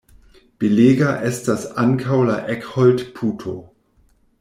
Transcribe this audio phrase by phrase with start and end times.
[0.63, 3.59] Belega estas ankaŭ la Eckholdt-puto.